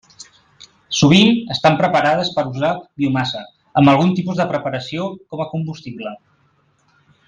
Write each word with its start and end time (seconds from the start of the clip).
Sovint 0.99 1.37
estan 1.55 1.77
preparades 1.83 2.33
per 2.39 2.47
usar 2.53 2.73
biomassa, 3.03 3.45
amb 3.83 3.95
algun 3.95 4.17
tipus 4.21 4.43
de 4.43 4.51
preparació, 4.55 5.09
com 5.35 5.45
a 5.45 5.51
combustible. 5.57 6.19